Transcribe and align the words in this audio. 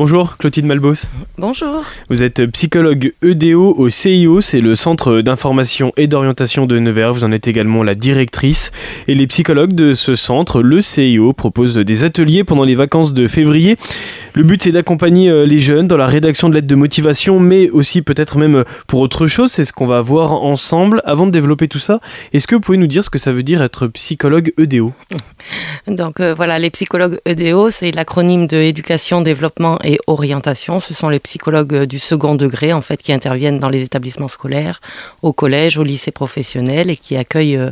Bonjour 0.00 0.38
Clotilde 0.38 0.64
Malbos. 0.64 0.94
Bonjour. 1.36 1.84
Vous 2.08 2.22
êtes 2.22 2.46
psychologue 2.46 3.12
EDO 3.20 3.74
au 3.76 3.90
CIO, 3.90 4.40
c'est 4.40 4.62
le 4.62 4.74
centre 4.74 5.20
d'information 5.20 5.92
et 5.98 6.06
d'orientation 6.06 6.64
de 6.64 6.78
Nevers. 6.78 7.12
Vous 7.12 7.24
en 7.24 7.32
êtes 7.32 7.48
également 7.48 7.82
la 7.82 7.92
directrice. 7.92 8.72
Et 9.08 9.14
les 9.14 9.26
psychologues 9.26 9.74
de 9.74 9.92
ce 9.92 10.14
centre, 10.14 10.62
le 10.62 10.80
CIO, 10.80 11.34
proposent 11.34 11.74
des 11.74 12.02
ateliers 12.04 12.44
pendant 12.44 12.64
les 12.64 12.76
vacances 12.76 13.12
de 13.12 13.26
février. 13.26 13.76
Le 14.34 14.42
but 14.42 14.62
c'est 14.62 14.72
d'accompagner 14.72 15.28
euh, 15.28 15.44
les 15.44 15.60
jeunes 15.60 15.86
dans 15.86 15.96
la 15.96 16.06
rédaction 16.06 16.48
de 16.48 16.54
lettres 16.54 16.66
de 16.66 16.74
motivation, 16.74 17.40
mais 17.40 17.70
aussi 17.70 18.02
peut-être 18.02 18.38
même 18.38 18.56
euh, 18.56 18.64
pour 18.86 19.00
autre 19.00 19.26
chose. 19.26 19.50
C'est 19.50 19.64
ce 19.64 19.72
qu'on 19.72 19.86
va 19.86 20.00
voir 20.00 20.32
ensemble. 20.32 21.02
Avant 21.04 21.26
de 21.26 21.32
développer 21.32 21.68
tout 21.68 21.78
ça, 21.78 22.00
est-ce 22.32 22.46
que 22.46 22.54
vous 22.54 22.60
pouvez 22.60 22.78
nous 22.78 22.86
dire 22.86 23.04
ce 23.04 23.10
que 23.10 23.18
ça 23.18 23.32
veut 23.32 23.42
dire 23.42 23.62
être 23.62 23.86
psychologue 23.88 24.52
EDO 24.58 24.92
Donc 25.86 26.20
euh, 26.20 26.34
voilà, 26.34 26.58
les 26.58 26.70
psychologues 26.70 27.20
EDO, 27.26 27.70
c'est 27.70 27.90
l'acronyme 27.90 28.46
de 28.46 28.56
éducation, 28.56 29.20
développement 29.20 29.78
et 29.84 29.98
orientation. 30.06 30.80
Ce 30.80 30.94
sont 30.94 31.08
les 31.08 31.20
psychologues 31.20 31.84
du 31.84 31.98
second 31.98 32.34
degré, 32.34 32.72
en 32.72 32.82
fait, 32.82 33.02
qui 33.02 33.12
interviennent 33.12 33.58
dans 33.58 33.68
les 33.68 33.82
établissements 33.82 34.28
scolaires, 34.28 34.80
au 35.22 35.32
collège, 35.32 35.78
au 35.78 35.82
lycée 35.82 36.10
professionnel 36.10 36.90
et 36.90 36.96
qui 36.96 37.16
accueillent 37.16 37.56
euh, 37.56 37.70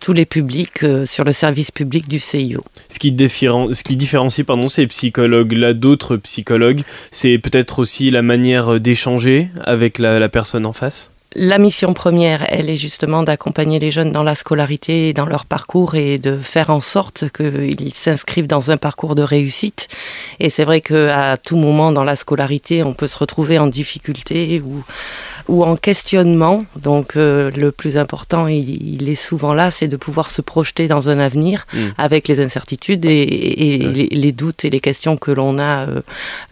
tous 0.00 0.12
les 0.12 0.26
publics 0.26 0.82
euh, 0.82 1.06
sur 1.06 1.24
le 1.24 1.32
service 1.32 1.70
public 1.70 2.08
du 2.08 2.18
CIO. 2.18 2.62
Ce 2.88 2.98
qui, 2.98 3.14
ce 3.18 3.82
qui 3.82 3.96
différencie 3.96 4.46
pardon, 4.46 4.68
ces 4.68 4.86
psychologues-là 4.86 5.74
d'autres 5.74 5.95
psychologues, 5.96 6.82
c'est 7.10 7.38
peut-être 7.38 7.78
aussi 7.78 8.10
la 8.10 8.22
manière 8.22 8.78
d'échanger 8.80 9.48
avec 9.64 9.98
la 9.98 10.28
personne 10.28 10.66
en 10.66 10.72
face? 10.72 11.10
La 11.38 11.58
mission 11.58 11.92
première, 11.92 12.46
elle 12.48 12.70
est 12.70 12.76
justement 12.76 13.22
d'accompagner 13.22 13.78
les 13.78 13.90
jeunes 13.90 14.10
dans 14.10 14.22
la 14.22 14.34
scolarité, 14.34 15.12
dans 15.12 15.26
leur 15.26 15.44
parcours 15.44 15.94
et 15.94 16.16
de 16.16 16.38
faire 16.38 16.70
en 16.70 16.80
sorte 16.80 17.26
qu'ils 17.30 17.92
s'inscrivent 17.92 18.46
dans 18.46 18.70
un 18.70 18.78
parcours 18.78 19.14
de 19.14 19.22
réussite. 19.22 19.88
Et 20.40 20.48
c'est 20.48 20.64
vrai 20.64 20.80
qu'à 20.80 21.36
tout 21.36 21.56
moment 21.56 21.92
dans 21.92 22.04
la 22.04 22.16
scolarité, 22.16 22.82
on 22.82 22.94
peut 22.94 23.06
se 23.06 23.18
retrouver 23.18 23.58
en 23.58 23.66
difficulté 23.66 24.62
ou, 24.64 24.82
ou 25.48 25.64
en 25.64 25.76
questionnement. 25.76 26.64
Donc 26.80 27.16
euh, 27.16 27.50
le 27.52 27.72
plus 27.72 27.96
important, 27.96 28.46
il, 28.48 29.08
est 29.08 29.14
souvent 29.14 29.54
là, 29.54 29.70
c'est 29.70 29.88
de 29.88 29.96
pouvoir 29.96 30.30
se 30.30 30.42
projeter 30.42 30.88
dans 30.88 31.08
un 31.08 31.18
avenir 31.18 31.66
mm. 31.72 31.78
avec 31.98 32.28
les 32.28 32.40
incertitudes 32.40 33.04
et, 33.04 34.08
les, 34.10 34.32
doutes 34.32 34.64
et 34.64 34.70
les 34.70 34.80
questions 34.80 35.16
que 35.16 35.30
l'on 35.30 35.58
a 35.58 35.86
euh, 35.86 36.00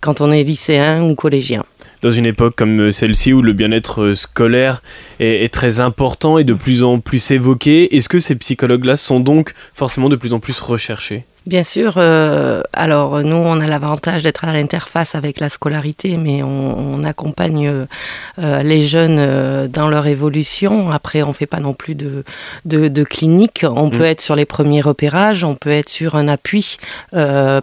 quand 0.00 0.20
on 0.20 0.30
est 0.30 0.42
lycéen 0.42 1.02
ou 1.02 1.14
collégien 1.14 1.64
dans 2.02 2.10
une 2.10 2.26
époque 2.26 2.54
comme 2.54 2.80
euh, 2.80 2.90
celle-ci 2.92 3.32
où 3.32 3.40
le 3.40 3.54
bien-être 3.54 4.12
scolaire 4.12 4.82
est, 5.20 5.50
très 5.52 5.80
important 5.80 6.36
et 6.36 6.44
de 6.44 6.52
plus 6.52 6.82
en 6.82 7.00
plus 7.00 7.30
évoqué, 7.30 7.96
est-ce 7.96 8.10
que 8.10 8.18
ces 8.18 8.34
psychologues-là 8.34 8.98
sont 8.98 9.20
donc 9.20 9.54
forcément 9.72 10.10
de 10.10 10.16
plus 10.16 10.34
en 10.34 10.38
plus 10.38 10.60
recherchés? 10.60 11.24
Bien 11.46 11.62
sûr. 11.62 11.94
Euh, 11.98 12.62
alors 12.72 13.22
nous, 13.22 13.36
on 13.36 13.60
a 13.60 13.66
l'avantage 13.66 14.22
d'être 14.22 14.44
à 14.44 14.52
l'interface 14.52 15.14
avec 15.14 15.40
la 15.40 15.50
scolarité, 15.50 16.16
mais 16.16 16.42
on, 16.42 17.04
accompagne 17.04 17.86
euh, 18.38 18.62
les 18.62 18.82
jeunes 18.82 19.18
euh, 19.18 19.68
dans 19.68 19.88
leur 19.88 20.06
évolution. 20.06 20.90
Après, 20.90 21.22
on 21.22 21.34
fait 21.34 21.46
pas 21.46 21.60
non 21.60 21.74
plus 21.74 21.94
de, 21.94 22.24
de, 22.64 23.04
clinique. 23.04 23.66
On 23.68 23.90
peut 23.90 23.98
mm. 23.98 24.12
être 24.12 24.20
sur 24.22 24.36
les 24.36 24.46
premiers 24.46 24.80
repérages, 24.80 25.44
on 25.44 25.54
peut 25.54 25.70
être 25.70 25.90
sur 25.90 26.14
un 26.14 26.28
appui 26.28 26.78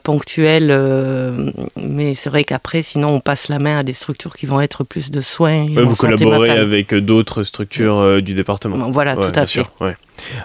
ponctuel, 0.04 1.54
mais 1.76 2.14
c'est 2.14 2.30
vrai 2.30 2.44
qu'après, 2.44 2.84
sinon, 2.84 3.16
on 3.16 3.20
passe 3.20 3.50
la 3.50 3.58
main 3.58 3.80
à 3.80 3.84
des 3.84 3.94
structures 3.94 4.36
qui 4.36 4.46
vont 4.46 4.62
être 4.62 4.84
plus 4.84 5.10
de 5.10 5.22
soins. 5.22 5.66
vous 5.66 5.96
collaborez 5.96 6.52
avec 6.52 6.94
d'autres 6.94 7.42
structures 7.44 8.22
du 8.22 8.36
département. 8.36 8.92
Voilà, 8.92 9.16
tout 9.16 9.32
à 9.34 9.48
fait. 9.48 9.66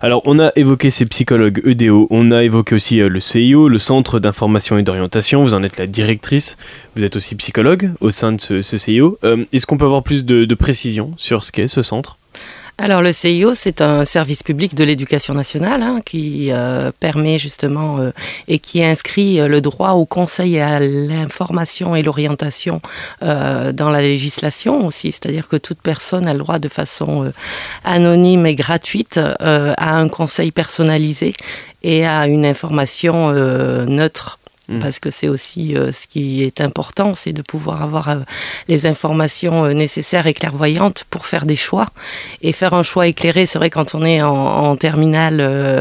Alors, 0.03 0.23
on 0.27 0.39
a 0.39 0.53
évoqué 0.57 0.91
ces 0.91 1.07
psychologues 1.07 1.63
EDO, 1.65 2.07
on 2.11 2.31
a 2.31 2.43
évoqué 2.43 2.75
aussi 2.75 3.01
euh, 3.01 3.09
le 3.09 3.21
CIO, 3.21 3.69
le 3.69 3.79
Centre 3.79 4.19
d'information 4.19 4.79
et 4.79 4.83
d'orientation. 4.83 5.43
Vous 5.43 5.55
en 5.55 5.63
êtes 5.63 5.79
la 5.79 5.87
directrice, 5.87 6.57
vous 6.95 7.05
êtes 7.05 7.17
aussi 7.17 7.35
psychologue 7.35 7.91
au 8.01 8.11
sein 8.11 8.33
de 8.33 8.41
ce, 8.41 8.79
CIO. 8.79 9.19
Euh, 9.25 9.45
est-ce 9.53 9.67
qu'on 9.67 9.79
peut 9.79 9.85
avoir 9.85 10.03
plus 10.03 10.25
de, 10.25 10.45
de 10.45 10.55
précision 10.55 11.15
sur 11.17 11.43
ce 11.43 11.53
qu'est 11.53 11.67
ce 11.67 11.83
centre? 11.83 12.19
Alors 12.79 13.01
le 13.01 13.15
CIO, 13.15 13.55
c'est 13.55 13.81
un 13.81 14.05
service 14.05 14.43
public 14.43 14.75
de 14.75 14.85
l'éducation 14.85 15.33
nationale 15.33 15.83
hein, 15.83 16.01
qui 16.05 16.53
euh, 16.53 16.93
permet 17.01 17.39
justement 17.39 17.99
euh, 17.99 18.11
et 18.49 18.59
qui 18.59 18.85
inscrit 18.85 19.41
euh, 19.41 19.49
le 19.49 19.63
droit 19.63 19.93
au 19.93 20.05
conseil 20.05 20.57
et 20.57 20.61
à 20.61 20.79
l'information 20.79 21.97
et 21.97 22.03
l'orientation 22.03 22.83
dans 23.23 23.91
la 23.91 24.03
législation 24.03 24.87
aussi. 24.87 25.11
C'est-à-dire 25.11 25.49
que 25.49 25.57
toute 25.57 25.81
personne 25.81 26.27
a 26.27 26.35
le 26.35 26.39
droit 26.39 26.59
de 26.59 26.69
façon 26.69 27.33
anonyme 27.85 28.45
et 28.47 28.55
gratuite 28.55 29.19
à 29.19 29.97
un 29.97 30.09
conseil 30.09 30.51
personnalisé 30.51 31.33
et 31.83 32.07
à 32.07 32.27
une 32.27 32.45
information 32.45 33.33
neutre 33.33 34.39
Mm. 34.69 34.81
parce 34.81 34.99
que 34.99 35.11
c'est 35.11 35.29
aussi 35.29 35.77
euh, 35.77 35.93
ce 35.93 36.07
qui 36.09 36.43
est 36.43 36.61
important, 36.61 37.15
c'est 37.15 37.33
de 37.33 37.43
pouvoir 37.43 37.83
avoir 37.83 38.09
euh, 38.09 38.17
les 38.67 38.87
informations 38.87 39.65
euh, 39.65 39.73
nécessaires 39.73 40.27
et 40.27 40.35
clairvoyantes 40.35 41.05
pour 41.09 41.27
faire 41.27 41.47
des 41.47 41.55
choix. 41.57 41.87
Et 42.43 42.53
faire 42.53 42.75
un 42.75 42.83
choix 42.83 43.07
éclairé, 43.07 43.47
c'est 43.47 43.59
vrai 43.59 43.71
quand 43.71 43.95
on 43.95 44.05
est 44.05 44.23
en, 44.23 44.77
terminale, 44.77 45.41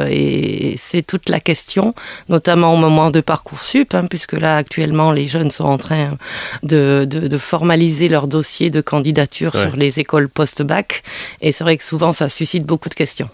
et 0.09 0.75
c'est 0.78 1.01
toute 1.01 1.29
la 1.29 1.40
question, 1.40 1.94
notamment 2.29 2.74
au 2.74 2.78
moment 2.78 3.12
de 3.12 3.19
Parcoursup, 3.19 3.94
hein, 3.94 4.06
puisque 4.09 4.34
là 4.34 4.57
actuellement 4.57 5.12
les 5.12 5.28
jeunes 5.28 5.51
sont 5.51 5.66
en 5.66 5.78
train 5.78 6.18
de, 6.63 7.06
de, 7.06 7.38
formaliser 7.38 8.07
leur 8.07 8.28
dossier 8.28 8.69
de 8.69 8.81
candidature 8.81 9.56
sur 9.56 9.75
les 9.75 10.00
écoles 10.00 10.29
post-bac. 10.29 11.03
Et 11.41 11.51
c'est 11.51 11.63
vrai 11.63 11.78
que 11.78 11.84
souvent 11.84 12.13
ça 12.13 12.29
suscite 12.29 12.66
beaucoup 12.66 12.90
de 12.90 12.94
questions. 12.94 13.29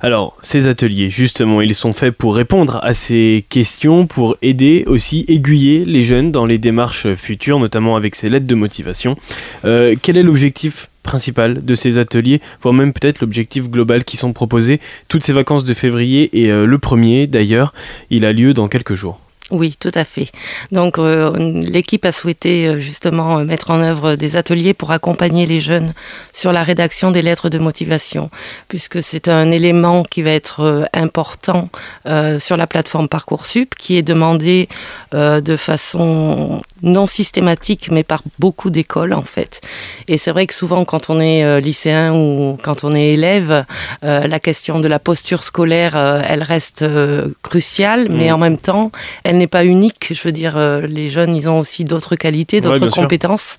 Alors, 0.00 0.36
ces 0.42 0.68
ateliers, 0.68 1.10
justement, 1.10 1.60
ils 1.60 1.74
sont 1.74 1.92
faits 1.92 2.14
pour 2.14 2.34
répondre 2.34 2.80
à 2.82 2.94
ces 2.94 3.44
questions, 3.48 4.06
pour 4.06 4.36
aider 4.42 4.84
aussi, 4.86 5.24
aiguiller 5.28 5.84
les 5.84 6.04
jeunes 6.04 6.32
dans 6.32 6.46
les 6.46 6.58
démarches 6.58 7.14
futures, 7.14 7.58
notamment 7.58 7.96
avec 7.96 8.14
ces 8.14 8.28
lettres 8.28 8.46
de 8.46 8.54
motivation. 8.54 9.16
Euh, 9.64 9.94
quel 10.00 10.16
est 10.16 10.22
l'objectif 10.22 10.88
principal 11.02 11.64
de 11.64 11.74
ces 11.74 11.98
ateliers, 11.98 12.40
voire 12.62 12.74
même 12.74 12.92
peut-être 12.92 13.20
l'objectif 13.20 13.68
global 13.68 14.04
qui 14.04 14.16
sont 14.16 14.32
proposés 14.32 14.80
toutes 15.08 15.24
ces 15.24 15.32
vacances 15.32 15.64
de 15.64 15.74
février 15.74 16.30
et 16.32 16.50
euh, 16.50 16.64
le 16.64 16.78
premier 16.78 17.26
d'ailleurs, 17.26 17.74
il 18.10 18.24
a 18.24 18.32
lieu 18.32 18.54
dans 18.54 18.68
quelques 18.68 18.94
jours. 18.94 19.20
Oui, 19.52 19.76
tout 19.78 19.92
à 19.94 20.06
fait. 20.06 20.28
Donc 20.70 20.98
euh, 20.98 21.30
l'équipe 21.36 22.06
a 22.06 22.12
souhaité 22.12 22.66
euh, 22.66 22.80
justement 22.80 23.38
euh, 23.38 23.44
mettre 23.44 23.70
en 23.70 23.82
œuvre 23.82 24.14
des 24.14 24.36
ateliers 24.36 24.72
pour 24.72 24.92
accompagner 24.92 25.44
les 25.44 25.60
jeunes 25.60 25.92
sur 26.32 26.52
la 26.52 26.62
rédaction 26.62 27.10
des 27.10 27.20
lettres 27.20 27.50
de 27.50 27.58
motivation, 27.58 28.30
puisque 28.68 29.02
c'est 29.02 29.28
un 29.28 29.50
élément 29.50 30.04
qui 30.04 30.22
va 30.22 30.30
être 30.30 30.88
important 30.94 31.68
sur 32.38 32.56
la 32.56 32.66
plateforme 32.66 33.08
Parcoursup, 33.08 33.74
qui 33.74 33.96
est 33.98 34.02
demandé 34.02 34.68
de 35.12 35.56
façon 35.56 36.62
non 36.82 37.06
systématique, 37.06 37.90
mais 37.90 38.02
par 38.02 38.22
beaucoup 38.38 38.70
d'écoles 38.70 39.12
en 39.12 39.22
fait. 39.22 39.60
Et 40.08 40.16
c'est 40.16 40.30
vrai 40.30 40.46
que 40.46 40.54
souvent 40.54 40.84
quand 40.84 41.10
on 41.10 41.20
est 41.20 41.60
lycéen 41.60 42.14
ou 42.14 42.56
quand 42.62 42.84
on 42.84 42.94
est 42.94 43.10
élève, 43.10 43.64
la 44.02 44.40
question 44.40 44.80
de 44.80 44.88
la 44.88 44.98
posture 44.98 45.42
scolaire, 45.42 45.96
elle 45.96 46.42
reste 46.42 46.84
cruciale, 47.42 48.08
mais 48.10 48.30
mmh. 48.30 48.34
en 48.34 48.38
même 48.38 48.58
temps, 48.58 48.90
elle 49.24 49.41
n'est 49.42 49.48
pas 49.48 49.64
unique. 49.64 50.12
Je 50.12 50.22
veux 50.22 50.32
dire, 50.32 50.54
euh, 50.56 50.86
les 50.86 51.08
jeunes, 51.08 51.36
ils 51.36 51.48
ont 51.48 51.58
aussi 51.58 51.84
d'autres 51.84 52.16
qualités, 52.16 52.60
d'autres 52.60 52.88
compétences. 52.88 53.56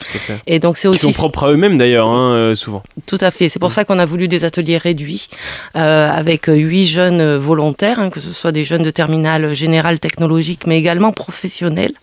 Et 0.48 0.60
donc 0.60 0.78
c'est 0.78 0.88
aussi. 0.88 1.08
Qui 1.08 1.14
sont 1.14 1.20
propres 1.20 1.48
à 1.48 1.52
eux-mêmes 1.52 1.78
d'ailleurs, 1.78 2.10
hein, 2.10 2.34
euh, 2.34 2.56
souvent. 2.56 2.84
Tout 3.06 3.18
à 3.22 3.32
fait. 3.32 3.50
C'est 3.50 3.60
pour 3.60 3.70
mm. 3.70 3.74
ça 3.74 3.86
qu'on 3.86 4.00
a 4.00 4.06
voulu 4.06 4.28
des 4.28 4.46
ateliers 4.46 4.78
réduits 4.78 5.28
euh, 5.76 6.10
avec 6.10 6.46
huit 6.48 6.88
jeunes 6.88 7.36
volontaires, 7.36 8.00
hein, 8.00 8.10
que 8.10 8.20
ce 8.20 8.32
soit 8.32 8.52
des 8.52 8.64
jeunes 8.64 8.84
de 8.84 8.90
terminale 8.90 9.54
générale 9.54 10.00
technologique, 10.00 10.66
mais 10.66 10.78
également 10.78 11.12
professionnels, 11.12 11.94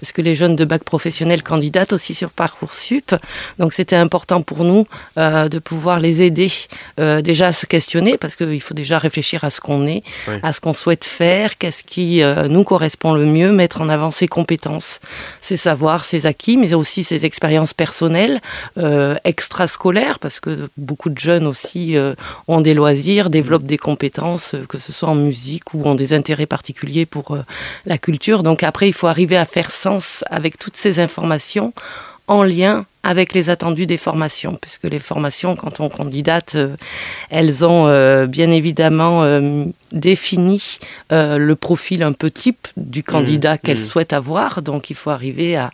parce 0.00 0.12
que 0.12 0.22
les 0.22 0.34
jeunes 0.34 0.56
de 0.56 0.64
bac 0.64 0.84
professionnel 0.84 1.42
candidatent 1.42 1.92
aussi 1.92 2.14
sur 2.14 2.30
Parcoursup. 2.30 3.14
Donc 3.58 3.72
c'était 3.72 3.96
important 3.96 4.42
pour 4.42 4.64
nous 4.64 4.86
de 5.16 5.58
pouvoir 5.58 6.00
les 6.00 6.22
aider 6.22 6.50
déjà 6.98 7.48
à 7.48 7.52
se 7.52 7.66
questionner, 7.66 8.18
parce 8.18 8.34
qu'il 8.36 8.60
faut 8.60 8.74
déjà 8.74 8.98
réfléchir 8.98 9.44
à 9.44 9.50
ce 9.50 9.60
qu'on 9.60 9.86
est, 9.86 10.02
à 10.42 10.52
ce 10.52 10.60
qu'on 10.60 10.74
souhaite 10.74 11.04
faire, 11.04 11.58
qu'est-ce 11.58 11.84
qui 11.84 12.22
nous 12.48 12.64
correspond 12.64 13.14
le 13.14 13.19
mieux 13.24 13.52
mettre 13.52 13.80
en 13.80 13.88
avant 13.88 14.10
ses 14.10 14.28
compétences, 14.28 15.00
ses 15.40 15.56
savoirs, 15.56 16.04
ses 16.04 16.26
acquis, 16.26 16.56
mais 16.56 16.74
aussi 16.74 17.04
ses 17.04 17.24
expériences 17.24 17.74
personnelles, 17.74 18.40
euh, 18.78 19.16
extrascolaires, 19.24 20.18
parce 20.18 20.40
que 20.40 20.68
beaucoup 20.76 21.10
de 21.10 21.18
jeunes 21.18 21.46
aussi 21.46 21.96
euh, 21.96 22.14
ont 22.48 22.60
des 22.60 22.74
loisirs, 22.74 23.30
développent 23.30 23.64
des 23.64 23.78
compétences, 23.78 24.54
euh, 24.54 24.64
que 24.66 24.78
ce 24.78 24.92
soit 24.92 25.08
en 25.08 25.14
musique 25.14 25.74
ou 25.74 25.82
ont 25.84 25.94
des 25.94 26.12
intérêts 26.12 26.46
particuliers 26.46 27.06
pour 27.06 27.38
la 27.86 27.98
culture. 27.98 28.42
Donc 28.42 28.62
après, 28.62 28.88
il 28.88 28.92
faut 28.92 29.06
arriver 29.06 29.36
à 29.36 29.44
faire 29.44 29.70
sens 29.70 30.24
avec 30.30 30.58
toutes 30.58 30.76
ces 30.76 31.00
informations 31.00 31.72
en 32.26 32.42
lien 32.42 32.86
avec 33.02 33.32
les 33.32 33.48
attendus 33.48 33.86
des 33.86 33.96
formations, 33.96 34.58
puisque 34.60 34.84
les 34.84 34.98
formations, 34.98 35.56
quand 35.56 35.80
on 35.80 35.88
candidate, 35.88 36.54
euh, 36.54 36.76
elles 37.30 37.64
ont 37.64 37.86
euh, 37.86 38.26
bien 38.26 38.50
évidemment 38.50 39.22
euh, 39.22 39.64
défini 39.92 40.78
le 41.10 41.54
profil 41.54 42.02
un 42.02 42.12
peu 42.12 42.30
type 42.30 42.68
du 42.76 43.02
candidat 43.02 43.54
mmh, 43.54 43.58
qu'elles 43.58 43.78
mmh. 43.78 43.88
souhaitent 43.88 44.12
avoir. 44.12 44.62
Donc 44.62 44.90
il 44.90 44.96
faut 44.96 45.10
arriver 45.10 45.56
à, 45.56 45.70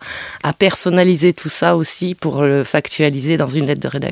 personnaliser 0.58 1.32
tout 1.32 1.48
ça 1.48 1.76
aussi 1.76 2.14
pour 2.14 2.42
le 2.42 2.64
factualiser 2.64 3.36
dans 3.36 3.48
une 3.48 3.66
lettre 3.66 3.98
de, 3.98 4.08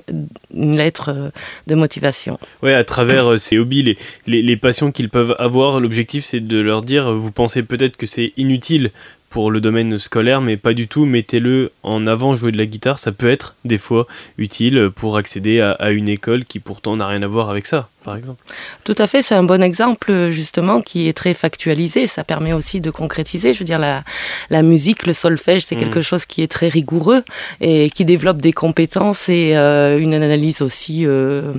une 0.52 0.76
lettre 0.76 1.30
de 1.66 1.74
motivation. 1.74 2.38
Oui, 2.62 2.72
à 2.72 2.84
travers 2.84 3.40
ces 3.40 3.56
hobbies, 3.56 3.82
les, 3.82 3.98
les, 4.26 4.42
les 4.42 4.56
passions 4.56 4.92
qu'ils 4.92 5.08
peuvent 5.08 5.36
avoir, 5.38 5.80
l'objectif 5.80 6.24
c'est 6.24 6.40
de 6.40 6.58
leur 6.58 6.82
dire, 6.82 7.12
vous 7.14 7.30
pensez 7.32 7.62
peut-être 7.62 7.96
que 7.96 8.06
c'est 8.06 8.32
inutile 8.36 8.90
pour 9.34 9.50
le 9.50 9.60
domaine 9.60 9.98
scolaire, 9.98 10.40
mais 10.40 10.56
pas 10.56 10.74
du 10.74 10.86
tout. 10.86 11.06
Mettez-le 11.06 11.72
en 11.82 12.06
avant, 12.06 12.36
jouer 12.36 12.52
de 12.52 12.56
la 12.56 12.66
guitare, 12.66 13.00
ça 13.00 13.10
peut 13.10 13.28
être 13.28 13.56
des 13.64 13.78
fois 13.78 14.06
utile 14.38 14.90
pour 14.94 15.16
accéder 15.16 15.60
à 15.60 15.90
une 15.90 16.08
école 16.08 16.44
qui 16.44 16.60
pourtant 16.60 16.96
n'a 16.96 17.08
rien 17.08 17.20
à 17.20 17.26
voir 17.26 17.50
avec 17.50 17.66
ça 17.66 17.88
par 18.04 18.16
exemple. 18.16 18.44
Tout 18.84 18.94
à 18.98 19.06
fait, 19.06 19.22
c'est 19.22 19.34
un 19.34 19.42
bon 19.42 19.62
exemple 19.62 20.28
justement 20.28 20.80
qui 20.80 21.08
est 21.08 21.12
très 21.12 21.34
factualisé. 21.34 22.06
Ça 22.06 22.22
permet 22.22 22.52
aussi 22.52 22.80
de 22.80 22.90
concrétiser. 22.90 23.52
Je 23.54 23.60
veux 23.60 23.64
dire, 23.64 23.78
la, 23.78 24.04
la 24.50 24.62
musique, 24.62 25.06
le 25.06 25.12
solfège, 25.12 25.62
c'est 25.64 25.76
quelque 25.76 25.98
mm. 25.98 26.02
chose 26.02 26.24
qui 26.26 26.42
est 26.42 26.50
très 26.50 26.68
rigoureux 26.68 27.24
et 27.60 27.90
qui 27.90 28.04
développe 28.04 28.40
des 28.40 28.52
compétences 28.52 29.28
et 29.28 29.56
euh, 29.56 29.98
une 29.98 30.14
analyse 30.14 30.62
aussi 30.62 31.06
euh, 31.06 31.52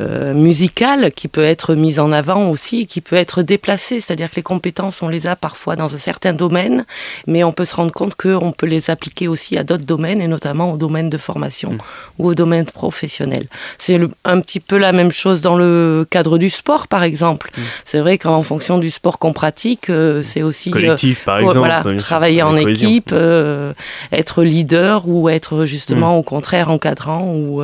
euh, 0.00 0.32
musicale 0.32 1.10
qui 1.12 1.28
peut 1.28 1.44
être 1.44 1.74
mise 1.74 1.98
en 1.98 2.12
avant 2.12 2.48
aussi, 2.48 2.86
qui 2.86 3.00
peut 3.00 3.16
être 3.16 3.42
déplacée. 3.42 4.00
C'est-à-dire 4.00 4.30
que 4.30 4.36
les 4.36 4.42
compétences, 4.42 5.02
on 5.02 5.08
les 5.08 5.26
a 5.26 5.36
parfois 5.36 5.76
dans 5.76 5.92
un 5.94 5.98
certain 5.98 6.32
domaine, 6.32 6.86
mais 7.26 7.42
on 7.44 7.52
peut 7.52 7.64
se 7.64 7.74
rendre 7.74 7.92
compte 7.92 8.14
qu'on 8.14 8.52
peut 8.52 8.66
les 8.66 8.90
appliquer 8.90 9.28
aussi 9.28 9.58
à 9.58 9.64
d'autres 9.64 9.84
domaines 9.84 10.20
et 10.20 10.28
notamment 10.28 10.72
au 10.72 10.76
domaine 10.76 11.10
de 11.10 11.18
formation 11.18 11.72
mm. 11.72 11.78
ou 12.18 12.28
au 12.28 12.34
domaine 12.34 12.66
professionnel. 12.66 13.48
C'est 13.78 14.00
un 14.24 14.40
petit 14.40 14.60
peu 14.60 14.76
la 14.78 14.92
même 14.92 15.12
chose 15.12 15.40
dans 15.42 15.56
le 15.56 15.63
cadre 16.10 16.38
du 16.38 16.50
sport, 16.50 16.88
par 16.88 17.02
exemple. 17.02 17.50
Mm. 17.56 17.60
C'est 17.84 18.00
vrai 18.00 18.18
qu'en 18.18 18.42
fonction 18.42 18.78
du 18.78 18.90
sport 18.90 19.18
qu'on 19.18 19.32
pratique, 19.32 19.90
euh, 19.90 20.22
c'est 20.22 20.42
aussi 20.42 20.70
collectif, 20.70 21.24
par 21.24 21.36
euh, 21.36 21.40
exemple, 21.40 21.96
travailler 21.96 22.42
en 22.42 22.56
équipe, 22.56 23.10
euh, 23.12 23.72
être 24.12 24.42
leader 24.42 25.08
ou 25.08 25.28
être 25.28 25.66
justement 25.66 26.14
mm. 26.14 26.18
au 26.18 26.22
contraire 26.22 26.70
encadrant 26.70 27.26
ou 27.26 27.62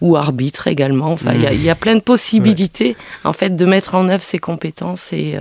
ou 0.00 0.16
arbitre 0.16 0.66
également. 0.66 1.12
Enfin, 1.12 1.32
il 1.34 1.62
y, 1.62 1.70
a 1.70 1.74
mm. 1.74 1.78
plein 1.78 1.94
de 1.94 2.00
possibilités 2.00 2.96
en 3.24 3.32
fait 3.32 3.56
de 3.56 3.64
mettre 3.64 3.94
en 3.94 4.08
œuvre 4.08 4.22
ces 4.22 4.38
compétences 4.38 5.12
et 5.12 5.36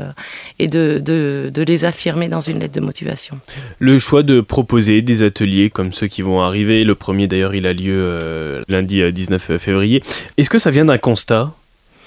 et 0.59 0.67
de, 0.67 1.01
de, 1.03 1.51
de 1.53 1.63
les 1.63 1.85
affirmer 1.85 2.27
dans 2.27 2.41
une 2.41 2.59
lettre 2.59 2.75
de 2.75 2.81
motivation. 2.81 3.39
Le 3.79 3.97
choix 3.99 4.23
de 4.23 4.41
proposer 4.41 5.01
des 5.01 5.23
ateliers 5.23 5.69
comme 5.69 5.91
ceux 5.93 6.07
qui 6.07 6.21
vont 6.21 6.41
arriver, 6.41 6.83
le 6.83 6.95
premier 6.95 7.27
d'ailleurs 7.27 7.55
il 7.55 7.67
a 7.67 7.73
lieu 7.73 8.63
lundi 8.67 9.01
19 9.11 9.57
février. 9.57 10.03
Est-ce 10.37 10.49
que 10.49 10.57
ça 10.57 10.71
vient 10.71 10.85
d'un 10.85 10.97
constat? 10.97 11.51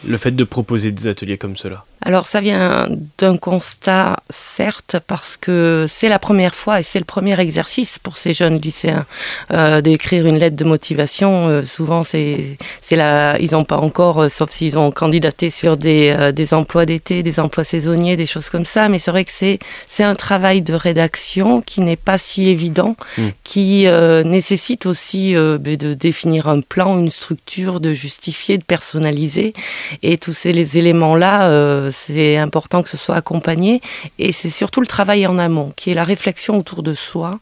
Le 0.06 0.16
fait 0.18 0.30
de 0.30 0.44
proposer 0.44 0.90
des 0.92 1.06
ateliers 1.06 1.38
comme 1.38 1.56
cela 1.56 1.84
alors 2.02 2.26
ça 2.26 2.40
vient 2.40 2.88
d'un 3.18 3.36
constat, 3.36 4.16
certes, 4.30 4.96
parce 5.06 5.36
que 5.36 5.86
c'est 5.88 6.08
la 6.08 6.20
première 6.20 6.54
fois 6.54 6.78
et 6.78 6.82
c'est 6.84 7.00
le 7.00 7.04
premier 7.04 7.38
exercice 7.40 7.98
pour 7.98 8.16
ces 8.16 8.32
jeunes 8.32 8.58
lycéens 8.58 9.04
euh, 9.52 9.80
d'écrire 9.80 10.26
une 10.26 10.38
lettre 10.38 10.56
de 10.56 10.64
motivation. 10.64 11.48
Euh, 11.48 11.64
souvent, 11.64 12.04
c'est 12.04 12.56
c'est 12.80 12.94
là, 12.94 13.36
ils 13.38 13.52
n'ont 13.52 13.64
pas 13.64 13.78
encore, 13.78 14.22
euh, 14.22 14.28
sauf 14.28 14.50
s'ils 14.50 14.78
ont 14.78 14.92
candidaté 14.92 15.50
sur 15.50 15.76
des, 15.76 16.32
des 16.34 16.54
emplois 16.54 16.86
d'été, 16.86 17.22
des 17.22 17.40
emplois 17.40 17.64
saisonniers, 17.64 18.16
des 18.16 18.26
choses 18.26 18.48
comme 18.48 18.64
ça. 18.64 18.88
Mais 18.88 18.98
c'est 19.00 19.10
vrai 19.10 19.24
que 19.24 19.32
c'est 19.32 19.58
c'est 19.88 20.04
un 20.04 20.14
travail 20.14 20.62
de 20.62 20.74
rédaction 20.74 21.60
qui 21.62 21.80
n'est 21.80 21.96
pas 21.96 22.18
si 22.18 22.48
évident, 22.48 22.96
hmm. 23.16 23.28
qui 23.42 23.86
nécessite 24.24 24.86
aussi 24.86 25.34
ben, 25.34 25.76
de 25.76 25.94
définir 25.94 26.48
un 26.48 26.60
plan, 26.60 26.98
une 26.98 27.10
structure, 27.10 27.80
de 27.80 27.92
justifier, 27.92 28.56
de 28.58 28.64
personnaliser, 28.64 29.52
et 30.02 30.16
tous 30.18 30.32
ces 30.32 30.52
les 30.52 30.78
éléments 30.78 31.16
là 31.16 31.87
c'est 31.90 32.36
important 32.36 32.82
que 32.82 32.88
ce 32.88 32.96
soit 32.96 33.16
accompagné. 33.16 33.80
Et 34.18 34.32
c'est 34.32 34.50
surtout 34.50 34.80
le 34.80 34.86
travail 34.86 35.26
en 35.26 35.38
amont, 35.38 35.72
qui 35.76 35.90
est 35.90 35.94
la 35.94 36.04
réflexion 36.04 36.58
autour 36.58 36.82
de 36.82 36.94
soi, 36.94 37.38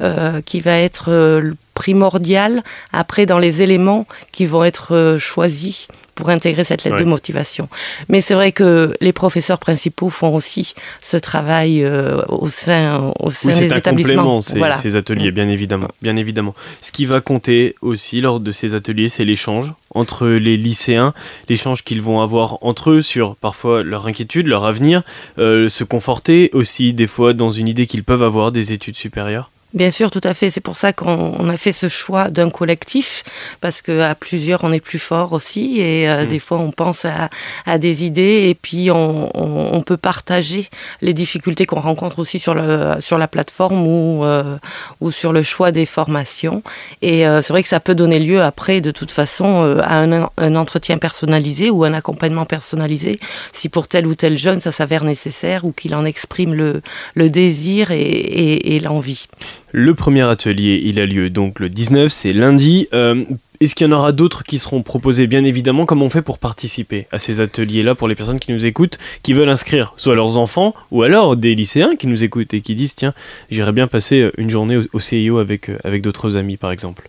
euh, 0.00 0.40
qui 0.42 0.60
va 0.60 0.78
être 0.78 1.10
euh, 1.10 1.54
primordial 1.74 2.62
après 2.92 3.26
dans 3.26 3.38
les 3.38 3.62
éléments 3.62 4.06
qui 4.32 4.46
vont 4.46 4.64
être 4.64 4.94
euh, 4.94 5.18
choisis 5.18 5.88
pour 6.14 6.28
intégrer 6.28 6.64
cette 6.64 6.84
lettre 6.84 6.98
de 6.98 7.04
motivation. 7.04 7.68
Mais 8.08 8.20
c'est 8.20 8.34
vrai 8.34 8.52
que 8.52 8.94
les 9.00 9.12
professeurs 9.12 9.58
principaux 9.58 10.10
font 10.10 10.34
aussi 10.34 10.74
ce 11.00 11.16
travail 11.16 11.82
euh, 11.82 12.22
au 12.28 12.48
sein, 12.48 13.12
au 13.18 13.30
sein 13.30 13.58
des 13.58 13.72
établissements. 13.74 14.40
Ces, 14.40 14.58
voilà. 14.58 14.74
ces 14.74 14.96
ateliers, 14.96 15.30
bien 15.30 15.48
évidemment, 15.48 15.88
bien 16.02 16.16
évidemment. 16.16 16.54
Ce 16.80 16.92
qui 16.92 17.06
va 17.06 17.20
compter 17.20 17.74
aussi 17.80 18.20
lors 18.20 18.40
de 18.40 18.50
ces 18.50 18.74
ateliers, 18.74 19.08
c'est 19.08 19.24
l'échange 19.24 19.72
entre 19.94 20.26
les 20.26 20.56
lycéens, 20.56 21.14
l'échange 21.48 21.82
qu'ils 21.82 22.02
vont 22.02 22.20
avoir 22.20 22.58
entre 22.62 22.90
eux 22.90 23.02
sur 23.02 23.36
parfois 23.36 23.82
leur 23.82 24.06
inquiétude, 24.06 24.46
leur 24.46 24.64
avenir, 24.64 25.02
euh, 25.38 25.68
se 25.68 25.84
conforter 25.84 26.50
aussi 26.52 26.92
des 26.92 27.06
fois 27.06 27.32
dans 27.32 27.50
une 27.50 27.68
idée 27.68 27.86
qu'ils 27.86 28.04
peuvent 28.04 28.22
avoir 28.22 28.52
des 28.52 28.72
études 28.72 28.96
supérieures. 28.96 29.50
Bien 29.74 29.90
sûr, 29.90 30.10
tout 30.10 30.20
à 30.24 30.34
fait. 30.34 30.50
C'est 30.50 30.60
pour 30.60 30.76
ça 30.76 30.92
qu'on 30.92 31.48
a 31.48 31.56
fait 31.56 31.72
ce 31.72 31.88
choix 31.88 32.28
d'un 32.28 32.50
collectif, 32.50 33.22
parce 33.62 33.80
qu'à 33.80 34.14
plusieurs, 34.14 34.64
on 34.64 34.72
est 34.72 34.80
plus 34.80 34.98
fort 34.98 35.32
aussi. 35.32 35.80
Et 35.80 36.08
euh, 36.08 36.24
mm. 36.24 36.26
des 36.26 36.38
fois, 36.38 36.58
on 36.58 36.72
pense 36.72 37.06
à, 37.06 37.30
à, 37.64 37.78
des 37.78 38.04
idées 38.04 38.48
et 38.50 38.54
puis 38.54 38.90
on, 38.90 39.30
on, 39.34 39.80
peut 39.82 39.96
partager 39.96 40.68
les 41.00 41.14
difficultés 41.14 41.64
qu'on 41.64 41.80
rencontre 41.80 42.18
aussi 42.18 42.38
sur, 42.38 42.54
le, 42.54 43.00
sur 43.00 43.18
la 43.18 43.26
plateforme 43.26 43.86
ou, 43.86 44.24
euh, 44.24 44.58
ou 45.00 45.10
sur 45.10 45.32
le 45.32 45.42
choix 45.42 45.72
des 45.72 45.86
formations. 45.86 46.62
Et 47.00 47.26
euh, 47.26 47.40
c'est 47.40 47.52
vrai 47.52 47.62
que 47.62 47.68
ça 47.68 47.80
peut 47.80 47.94
donner 47.94 48.18
lieu 48.18 48.42
après, 48.42 48.80
de 48.80 48.90
toute 48.90 49.10
façon, 49.10 49.80
à 49.82 49.96
un, 49.96 50.28
un, 50.36 50.54
entretien 50.54 50.98
personnalisé 50.98 51.70
ou 51.70 51.84
un 51.84 51.94
accompagnement 51.94 52.44
personnalisé, 52.44 53.16
si 53.52 53.70
pour 53.70 53.88
tel 53.88 54.06
ou 54.06 54.14
tel 54.14 54.36
jeune, 54.36 54.60
ça 54.60 54.70
s'avère 54.70 55.02
nécessaire 55.02 55.64
ou 55.64 55.72
qu'il 55.72 55.94
en 55.94 56.04
exprime 56.04 56.54
le, 56.54 56.82
le 57.14 57.30
désir 57.30 57.90
et, 57.90 58.02
et, 58.02 58.76
et 58.76 58.80
l'envie. 58.80 59.26
Le 59.74 59.94
premier 59.94 60.20
atelier, 60.20 60.82
il 60.84 61.00
a 61.00 61.06
lieu 61.06 61.30
donc 61.30 61.58
le 61.58 61.70
19, 61.70 62.12
c'est 62.12 62.34
lundi. 62.34 62.88
Euh, 62.92 63.24
est-ce 63.58 63.74
qu'il 63.74 63.86
y 63.86 63.90
en 63.90 63.96
aura 63.96 64.12
d'autres 64.12 64.44
qui 64.44 64.58
seront 64.58 64.82
proposés? 64.82 65.26
Bien 65.26 65.44
évidemment, 65.44 65.86
comment 65.86 66.04
on 66.04 66.10
fait 66.10 66.20
pour 66.20 66.38
participer 66.38 67.06
à 67.10 67.18
ces 67.18 67.40
ateliers-là 67.40 67.94
pour 67.94 68.06
les 68.06 68.14
personnes 68.14 68.38
qui 68.38 68.52
nous 68.52 68.66
écoutent, 68.66 68.98
qui 69.22 69.32
veulent 69.32 69.48
inscrire 69.48 69.94
soit 69.96 70.14
leurs 70.14 70.36
enfants 70.36 70.74
ou 70.90 71.04
alors 71.04 71.36
des 71.36 71.54
lycéens 71.54 71.96
qui 71.96 72.06
nous 72.06 72.22
écoutent 72.22 72.52
et 72.52 72.60
qui 72.60 72.74
disent 72.74 72.96
tiens, 72.96 73.14
j'irais 73.50 73.72
bien 73.72 73.86
passer 73.86 74.30
une 74.36 74.50
journée 74.50 74.78
au, 74.92 74.98
CIO 74.98 75.38
euh, 75.38 75.56
avec 75.84 76.02
d'autres 76.02 76.36
amis 76.36 76.58
par 76.58 76.70
exemple? 76.70 77.08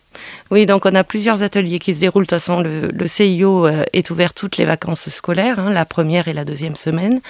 Oui, 0.54 0.68
donc 0.68 0.86
on 0.86 0.94
a 0.94 1.04
plusieurs 1.04 1.42
ateliers 1.42 1.80
qui 1.80 1.96
se 1.96 2.02
déroulent. 2.02 2.26
De 2.26 2.28
toute 2.28 2.40
façon, 2.40 2.62
le, 2.62 3.08
CIO 3.08 3.66
euh, 3.66 3.84
est 3.92 4.12
ouvert 4.12 4.34
toutes 4.34 4.58
les 4.58 4.66
vacances 4.66 5.10
scolaires, 5.10 5.58
hein, 5.58 5.72
la 5.72 5.84
première 5.86 6.28
et 6.28 6.34
la 6.34 6.46
deuxième 6.46 6.76
semaine, 6.76 7.22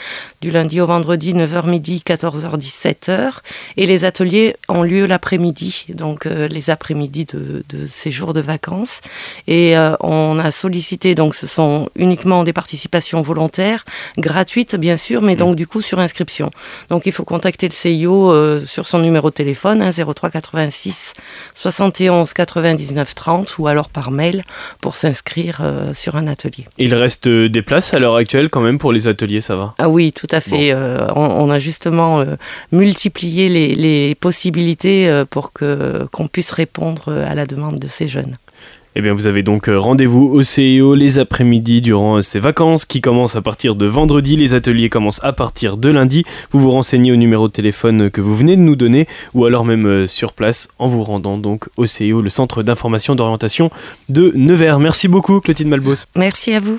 du 0.42 0.52
lundi 0.52 0.82
au 0.82 0.86
vendredi, 0.86 1.34
9h 1.34 1.70
midi, 1.70 2.04
14h, 2.06 2.58
17h. 2.60 3.36
Et 3.78 3.86
les 3.86 4.04
ateliers 4.04 4.58
ont 4.68 4.84
lieu 4.84 5.06
l'après-midi, 5.06 5.86
donc 5.90 6.26
euh, 6.26 6.50
les 6.50 6.70
après-midi 6.70 7.26
de, 7.26 7.64
de, 7.70 7.88
ces 7.88 8.12
jours 8.12 8.34
de 8.34 8.42
vacances. 8.42 9.00
Et 9.48 9.78
euh, 9.78 9.96
on 10.02 10.38
a 10.38 10.52
sollicité, 10.52 11.16
donc 11.16 11.34
ce 11.34 11.48
sont 11.48 11.90
uniquement 11.96 12.44
des 12.44 12.54
participations 12.54 13.22
volontaires, 13.22 13.86
gratuites 14.18 14.76
bien 14.76 14.98
sûr, 14.98 15.22
mais 15.22 15.38
donc 15.38 15.56
du 15.56 15.66
coup 15.66 15.82
sur 15.82 16.00
inscription. 16.00 16.52
Donc 16.90 17.06
il 17.06 17.12
faut 17.12 17.24
contacter 17.24 17.68
le 17.70 17.74
CIO 17.74 18.60
sur 18.66 18.86
son 18.86 19.00
numéro 19.00 19.30
de 19.30 19.36
téléphone, 19.36 19.82
hein, 19.82 19.92
03 19.92 20.30
86 20.30 21.14
71 21.56 22.34
99 22.34 22.83
30 23.16 23.58
ou 23.60 23.68
alors 23.68 23.90
par 23.90 24.12
mail 24.12 24.44
pour 24.82 24.96
s'inscrire 24.96 25.62
euh, 25.62 25.94
sur 25.94 26.16
un 26.16 26.28
atelier. 26.28 26.66
Il 26.78 26.94
reste 26.96 27.28
euh, 27.28 27.50
des 27.50 27.62
places 27.62 27.94
à 27.94 28.00
l'heure 28.00 28.16
actuelle 28.16 28.50
quand 28.50 28.62
même 28.62 28.80
pour 28.80 28.92
les 28.92 29.08
ateliers, 29.08 29.42
ça 29.42 29.56
va? 29.56 29.76
Ah 29.78 29.90
oui, 29.90 30.12
tout 30.12 30.28
à 30.32 30.42
fait. 30.42 30.72
Euh, 30.72 31.08
on, 31.16 31.50
a 31.50 31.60
justement 31.60 32.24
multiplié 32.72 33.50
les, 33.50 33.76
les 33.76 34.16
possibilités 34.16 35.24
pour 35.30 35.54
que 35.54 36.08
qu'on 36.12 36.28
puisse 36.28 36.52
répondre 36.52 37.12
à 37.12 37.36
la 37.36 37.46
demande 37.46 37.80
de 37.80 37.88
ces 37.88 38.08
jeunes. 38.08 38.38
Eh 38.96 39.02
bien, 39.02 39.14
vous 39.14 39.26
avez 39.26 39.42
donc 39.42 39.70
euh, 39.70 39.80
rendez-vous 39.80 40.30
au 40.32 40.44
CIO 40.44 40.94
les 40.94 41.18
après-midi 41.18 41.82
durant 41.82 42.18
euh, 42.18 42.22
ces 42.22 42.40
vacances 42.40 42.86
qui 42.86 43.02
commencent 43.02 43.36
à 43.36 43.42
partir 43.42 43.74
de 43.74 43.88
vendredi. 43.88 44.36
Les 44.36 44.54
ateliers 44.54 44.90
commencent 44.90 45.24
à 45.24 45.34
partir 45.34 45.78
de 45.78 45.90
lundi. 45.90 46.26
Vous 46.52 46.60
vous 46.60 46.70
renseignez 46.70 47.12
au 47.12 47.16
numéro 47.16 47.48
de 47.48 47.54
téléphone 47.54 48.12
que 48.12 48.22
vous 48.22 48.36
venez 48.36 48.56
de 48.56 48.62
nous 48.62 48.76
donner 48.76 49.08
ou 49.34 49.46
alors 49.46 49.66
même 49.66 49.88
euh, 49.88 50.06
sur 50.06 50.34
place 50.34 50.70
en 50.78 50.88
vous 50.88 51.02
rendant 51.02 51.40
donc 51.40 51.70
au 51.76 51.88
CIO, 51.88 52.22
le 52.22 52.30
centre 52.30 52.62
d'information 52.62 53.16
d'orientation 53.16 53.72
de 54.10 54.32
Nevers. 54.36 54.80
Merci 54.80 55.08
beaucoup, 55.08 55.40
Clotilde 55.40 55.70
Malbos. 55.70 56.06
Merci 56.16 56.54
à 56.54 56.60
vous. 56.60 56.78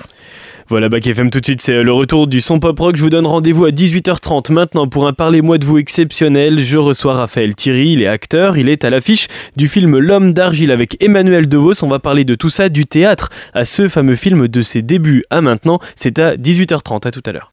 Voilà, 0.67 0.89
Bac 0.89 1.05
FM 1.05 1.29
tout 1.29 1.39
de 1.39 1.45
suite, 1.45 1.61
c'est 1.61 1.83
le 1.83 1.91
retour 1.91 2.25
du 2.25 2.41
son 2.41 2.59
pop 2.59 2.79
rock. 2.79 2.95
Je 2.95 3.01
vous 3.03 3.11
donne 3.11 3.27
rendez-vous 3.27 3.65
à 3.65 3.69
18h30 3.69 4.51
maintenant 4.51 4.87
pour 4.87 5.07
un 5.07 5.13
Parlez-moi 5.13 5.59
de 5.59 5.65
vous 5.65 5.77
exceptionnel. 5.77 6.63
Je 6.63 6.79
reçois 6.79 7.13
Raphaël 7.13 7.53
Thierry, 7.53 7.91
il 7.91 8.01
est 8.01 8.07
acteur, 8.07 8.57
il 8.57 8.67
est 8.67 8.83
à 8.83 8.89
l'affiche 8.89 9.27
du 9.55 9.67
film 9.67 9.99
L'homme 9.99 10.33
d'argile 10.33 10.71
avec 10.71 11.01
Emmanuel 11.03 11.47
DeVos. 11.47 11.83
On 11.83 11.87
va 11.87 11.99
parler 11.99 12.25
de 12.25 12.33
tout 12.33 12.49
ça, 12.49 12.69
du 12.69 12.87
théâtre 12.87 13.29
à 13.53 13.63
ce 13.63 13.87
fameux 13.87 14.15
film 14.15 14.47
de 14.47 14.61
ses 14.63 14.81
débuts 14.81 15.23
à 15.29 15.41
maintenant. 15.41 15.79
C'est 15.95 16.17
à 16.17 16.35
18h30, 16.35 17.07
à 17.07 17.11
tout 17.11 17.23
à 17.27 17.31
l'heure. 17.31 17.51